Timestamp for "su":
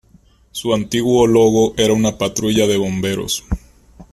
0.51-0.73